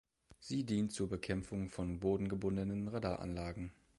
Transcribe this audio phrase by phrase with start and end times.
[0.39, 3.71] Sie dient zur Bekämpfung von bodengebundenen Radaranlagen.